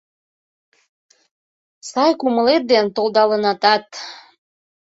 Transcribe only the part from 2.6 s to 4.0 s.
ден толдалынатат